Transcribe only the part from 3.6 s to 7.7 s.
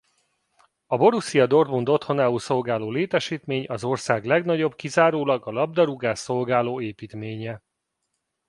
az ország legnagyobb kizárólag a labdarúgást szolgáló építménye.